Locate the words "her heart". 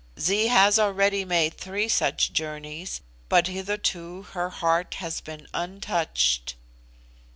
4.31-4.95